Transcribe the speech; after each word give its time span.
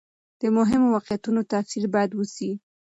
د 0.41 0.43
مهمو 0.57 0.87
واقعیتونو 0.95 1.41
تفصیل 1.51 1.85
باید 1.93 2.11
وسي. 2.13 2.51